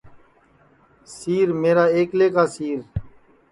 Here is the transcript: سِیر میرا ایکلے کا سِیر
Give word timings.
سِیر 1.15 1.47
میرا 1.61 1.85
ایکلے 1.95 2.27
کا 2.35 2.43
سِیر 2.53 2.79